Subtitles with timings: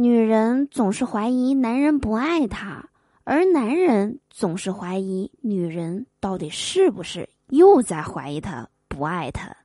[0.00, 2.88] 女人总是怀疑男人不爱她，
[3.24, 9.56] 而男人总是怀疑女人到底是不是又在怀疑他不爱她。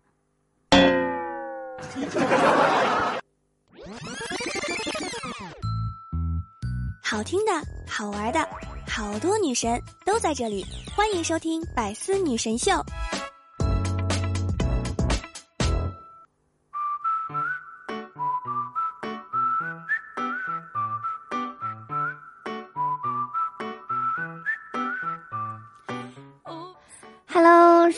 [7.04, 7.52] 好听的，
[7.88, 8.40] 好玩的，
[8.88, 10.66] 好多女神都在这里，
[10.98, 12.72] 欢迎收听《百思女神秀》。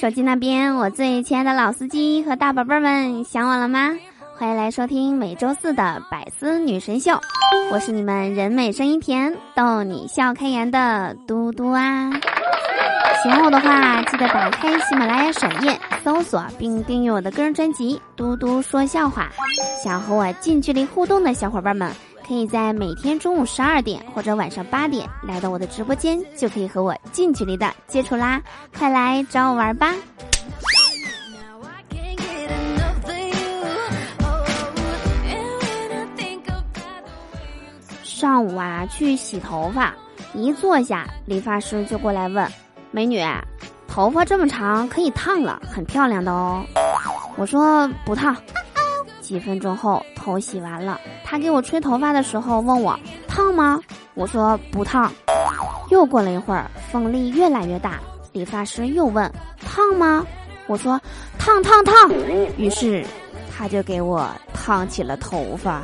[0.05, 3.89] 手机那边，我最亲爱的老司机和大宝贝儿们，想我了吗？
[4.37, 7.13] 欢迎来收听每周四的《百思女神秀》，
[7.71, 12.11] 我是你们人美声音甜、逗你笑开颜的嘟嘟啊！
[13.23, 19.27] 喜欢我的话，记得打开喜马拉雅首页搜索并订阅我的个人专辑《嘟嘟说笑话》。
[19.83, 21.91] 想和我近距离互动的小伙伴们，
[22.27, 28.41] 可以在每天中午十二点或者晚上八点来到我的直播间，就可以和我近距离的接触啦！
[28.75, 29.93] 快来找我玩吧！
[38.01, 39.93] 上午啊，去洗头发，
[40.33, 42.51] 一坐下，理发师就过来问
[42.89, 43.23] ：“美女，
[43.87, 46.65] 头发这么长，可以烫了，很漂亮的哦。”
[47.37, 48.35] 我说：“不烫。”
[49.25, 52.95] 几分钟后，头洗完了，他给我吹头发的时候问我
[53.27, 53.81] ：“烫吗？”
[54.13, 55.11] 我说：“不烫。”
[55.89, 57.99] 又过了一会儿，风力越来越大，
[58.33, 59.31] 理发师又问
[59.65, 60.23] ：“烫吗？”
[60.69, 61.01] 我说
[61.39, 62.07] ：“烫烫烫。”
[62.55, 63.03] 于是，
[63.57, 65.81] 他就给我烫起了头发。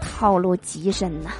[0.00, 1.30] 套路极深呐！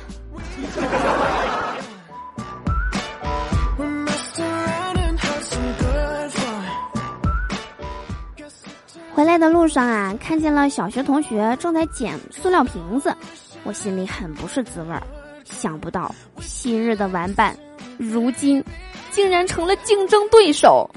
[9.16, 13.16] 回来的路上啊，看见了小学同学正在捡塑料瓶子，
[13.64, 15.02] 我心里很不是滋味儿。
[15.42, 17.56] 想不到昔日的玩伴，
[17.96, 18.62] 如今
[19.10, 20.90] 竟然成了竞争对手。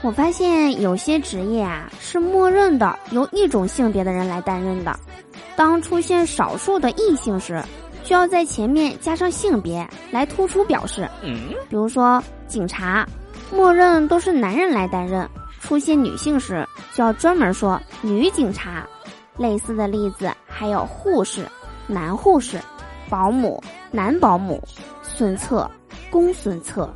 [0.00, 4.96] 我发现有些职业啊是默认的由一种性别的人来担任的，
[5.56, 7.62] 当出现少数的异性时，
[8.02, 11.08] 需要在前面加上性别来突出表示。
[11.68, 13.06] 比如说警察，
[13.52, 15.28] 默认都是男人来担任，
[15.60, 18.86] 出现女性时就要专门说女警察。
[19.36, 21.44] 类似的例子还有护士，
[21.86, 22.60] 男护士，
[23.08, 24.62] 保姆，男保姆，
[25.02, 25.68] 孙策，
[26.10, 26.92] 公孙策。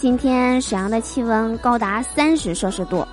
[0.00, 3.06] 今天沈阳的气温高达三十摄氏度，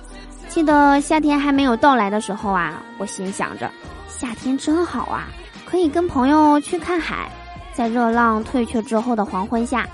[0.48, 3.70] 记得夏天还没有到来的时候啊，我心想着
[4.08, 5.28] 夏天真好啊，
[5.66, 7.30] 可以跟朋友去看海，
[7.74, 9.86] 在热浪退却之后的黄昏下，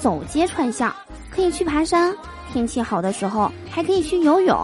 [0.00, 0.92] 走街串巷，
[1.30, 2.12] 可以去爬山，
[2.52, 4.58] 天气好的时候还可以去游泳，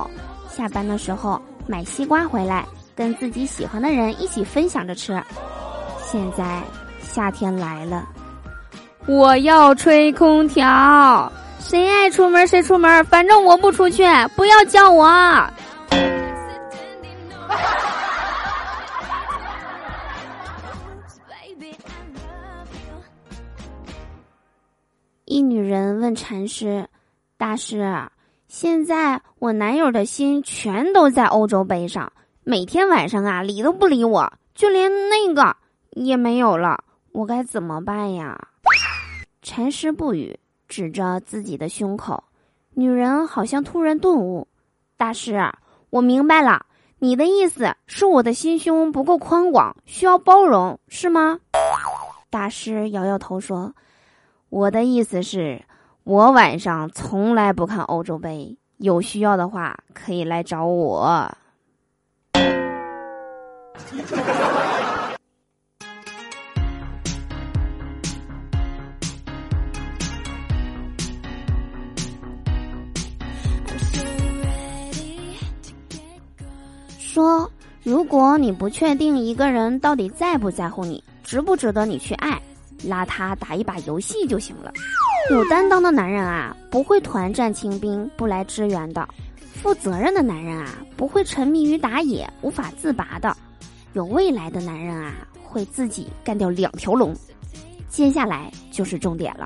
[0.51, 2.67] 下班的时候买西瓜回来，
[2.97, 5.23] 跟自己喜欢的人一起分享着吃。
[6.05, 6.61] 现在
[7.01, 8.05] 夏天来了，
[9.07, 11.33] 我要吹空调。
[11.59, 14.05] 谁爱出门谁出门，反正我不出去，
[14.35, 15.07] 不要叫我。
[25.27, 26.89] 一女人问禅师
[27.37, 28.09] ：“大师，
[28.49, 32.11] 现在我男友的心全都在欧洲杯上，
[32.45, 35.55] 每天晚上啊理都不理我，就连那个
[35.91, 36.83] 也没有了，
[37.13, 38.49] 我该怎么办呀？”
[39.43, 40.39] 禅师不语。
[40.69, 42.23] 指着自己的胸口，
[42.75, 44.47] 女人好像突然顿悟
[44.97, 45.51] ：“大师，
[45.91, 46.67] 我明白了，
[46.99, 51.39] 你的意思是我的心胸不够宽广，需要包容，是吗？”
[52.31, 53.75] 大师摇摇头说
[54.51, 55.63] ：“我的意思是，
[56.05, 61.33] 我晚上从来不看欧洲杯，有需要的话可以来找我。
[77.19, 77.51] ”说，
[77.83, 82.41] 如果你不确定一个人到底在不在乎你，值不值得你去爱，
[82.85, 84.73] 拉他打一把游戏就行了。
[85.33, 89.03] 有担当的男人啊，不会团战清兵不来支援的；
[89.61, 93.33] 负责任的男人啊，不会沉迷于打野无法自拔的；
[93.95, 95.13] 有未来的男人啊，
[95.43, 97.13] 会自己干掉两条龙。
[97.89, 99.45] 接下来就是重点了，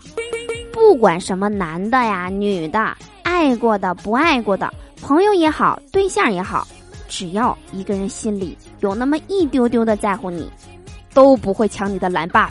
[0.74, 4.70] 不管什么男的呀、女的，爱过的、不爱过的，
[5.00, 6.68] 朋友也好，对象也好，
[7.12, 10.50] 只要一个人心里有那么一丢丢的在乎你，
[11.12, 12.48] 都不会抢你的蓝 buff。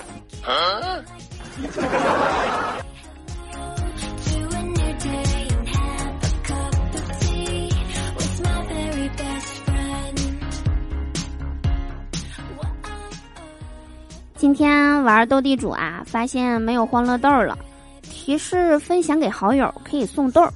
[14.36, 17.58] 今天玩斗地主啊，发现没有欢乐豆了，
[18.04, 20.48] 提示分享给好友可以送豆。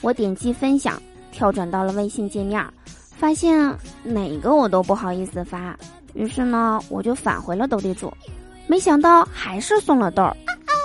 [0.00, 2.60] 我点击分享，跳转到了微信界面，
[3.16, 5.76] 发现哪个我都不好意思发，
[6.12, 8.12] 于是呢，我就返回了斗地主，
[8.66, 10.36] 没想到还是送了豆儿。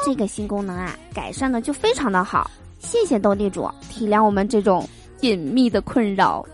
[0.05, 2.49] 这个新功能啊，改善的就非常的好，
[2.79, 4.87] 谢谢斗地主体谅我们这种
[5.21, 6.45] 隐秘的困扰。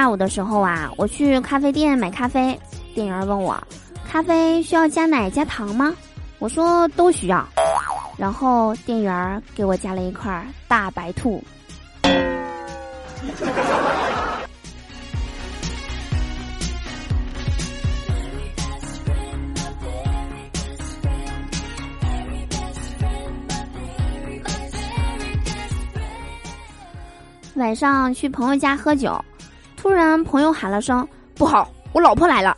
[0.00, 2.58] 下午的时候啊，我去咖啡店买咖啡，
[2.94, 3.62] 店员问我，
[4.10, 5.94] 咖啡需要加奶加糖吗？
[6.38, 7.46] 我说都需要。
[8.16, 11.44] 然后店员给我加了一块大白兔。
[27.56, 29.22] 晚上去朋友家喝酒。
[29.80, 32.54] 突然，朋友喊了声：“不好，我老婆来了！”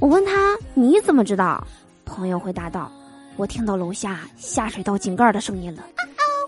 [0.00, 1.64] 我问他：“你怎么知道？”
[2.04, 2.90] 朋友回答道
[3.38, 5.84] ：“我听到楼下下水道井盖的声音了，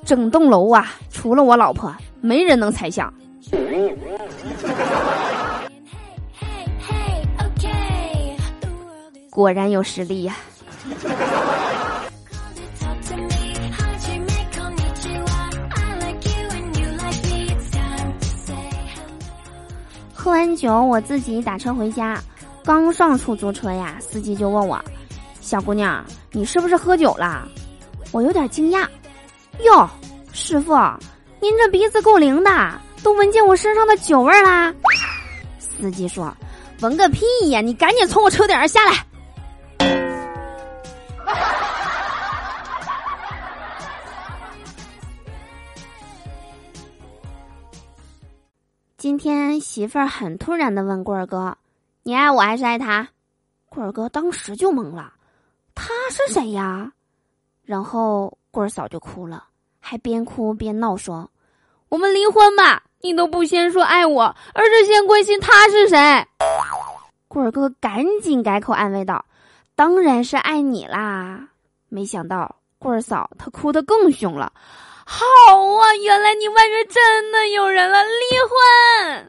[0.05, 3.15] 整栋楼啊，除了我老婆，没人能猜想。”
[9.31, 10.35] 果然有实力呀！
[20.31, 22.17] 喝完酒，我自己打车回家。
[22.63, 24.81] 刚上出租车呀，司机就问我
[25.43, 27.49] ：“小姑娘，你是不是喝酒了？”
[28.13, 28.87] 我有点惊讶。
[29.65, 29.91] 哟，
[30.33, 30.73] 师傅，
[31.41, 34.73] 您这鼻子够灵的，都闻见我身上的酒味儿啦。
[35.59, 36.33] 司机说
[36.81, 37.61] ：“闻个屁呀！
[37.61, 39.05] 你赶紧从我车顶上下来。”
[49.01, 51.57] 今天媳妇儿很突然的问棍儿哥
[52.05, 53.09] ：“你爱我还是爱他？”
[53.71, 55.15] 棍儿哥当时就懵了，
[55.75, 56.93] 他是谁呀？
[57.65, 59.45] 然后棍儿嫂就哭了，
[59.81, 61.31] 还边哭边闹说
[61.89, 62.83] ：“我们离婚吧！
[63.01, 65.97] 你都不先说爱我，而是先关心他是谁。”
[67.27, 69.25] 棍儿哥赶紧改口安慰道
[69.75, 71.49] ：“当然是爱你啦！”
[71.89, 74.53] 没想到棍儿嫂她哭得更凶了。
[75.13, 75.83] 好啊！
[76.05, 78.11] 原来你外面真的有人了，离
[78.47, 79.29] 婚。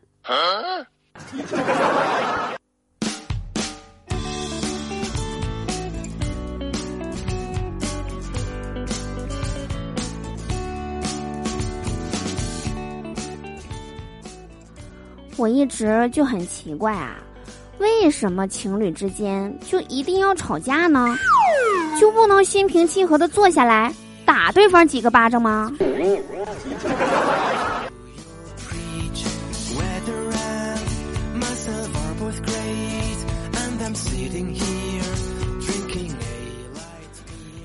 [15.36, 17.16] 我一直就很奇怪啊，
[17.80, 21.18] 为什么情侣之间就一定要吵架呢？
[22.00, 23.92] 就不能心平气和的坐下来？
[24.26, 25.72] 打对方几个巴掌吗？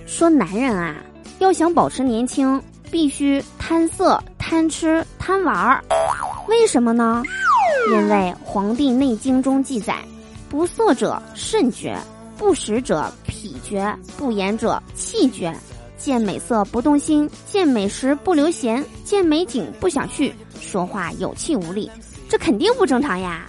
[0.06, 0.96] 说男人啊，
[1.40, 2.60] 要想保持年轻，
[2.90, 5.84] 必须贪色、贪吃、贪玩儿。
[6.48, 7.22] 为什么呢？
[7.90, 9.98] 因为《黄帝内经》中记载：
[10.48, 11.98] 不色者肾绝，
[12.38, 15.54] 不食者脾绝，不言者气绝。
[16.06, 21.90] 见美色不动心，见美食不留闲，见美景不想去，说话有气无力，
[22.28, 23.44] 这肯定不正常呀！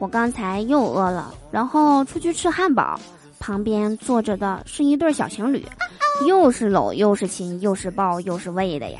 [0.00, 2.98] 我刚才又饿了，然后出去吃汉堡，
[3.38, 5.64] 旁边坐着的是一对小情侣。
[6.26, 8.98] 又是搂又是亲又是抱又是喂的呀，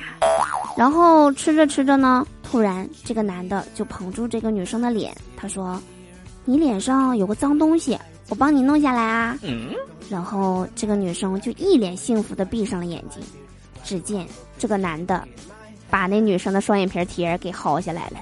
[0.76, 5.80] 然后吃着吃着呢，突然这个男的就捧住这个女生的脸，他说
[6.44, 7.98] ：“你脸上有个脏东西，
[8.28, 9.38] 我帮你弄下来啊。”
[10.10, 13.22] 然后这个女生就一脸幸福的闭上了眼睛，
[13.82, 14.26] 只见
[14.58, 15.26] 这个男的
[15.88, 18.18] 把那女生的双眼皮贴给薅下来了。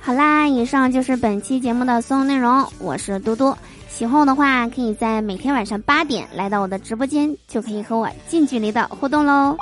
[0.00, 2.66] 好啦，以上就是本期节目的所有内容。
[2.78, 3.56] 我是嘟嘟，
[3.88, 9.56] 喜欢我的话，可以在每天晚上八点来到我的直播间，就可以和我近距离的互动喽。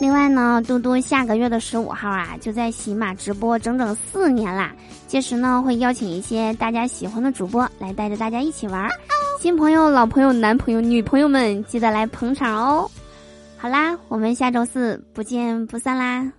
[0.00, 4.72] 另外呢，嘟嘟下个月的十五号啊，就在喜马直播整整四年啦。
[5.06, 8.88] 届时呢，会邀请一些大家喜欢的主播来带着大家一起玩。
[9.42, 12.88] 新朋友、老朋友、男朋友、女朋友们，记得来捧场哦。
[13.58, 16.32] 好啦，我们下周四不见不散啦。